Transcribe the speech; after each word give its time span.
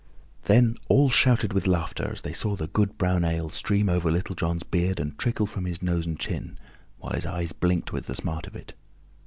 Then 0.41 0.77
all 0.89 1.11
shouted 1.11 1.53
with 1.53 1.67
laughter 1.67 2.09
as 2.11 2.23
they 2.23 2.33
saw 2.33 2.55
the 2.55 2.65
good 2.65 2.97
brown 2.97 3.23
ale 3.23 3.49
stream 3.51 3.87
over 3.87 4.09
Little 4.11 4.33
John's 4.35 4.63
beard 4.63 4.99
and 4.99 5.15
trickle 5.19 5.45
from 5.45 5.65
his 5.65 5.83
nose 5.83 6.07
and 6.07 6.19
chin, 6.19 6.57
while 6.97 7.13
his 7.13 7.27
eyes 7.27 7.51
blinked 7.53 7.93
with 7.93 8.07
the 8.07 8.15
smart 8.15 8.47
of 8.47 8.55
it. 8.55 8.73